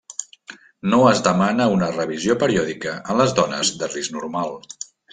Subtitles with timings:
[0.93, 4.61] No es demana una revisió periòdica en les dones de risc normal.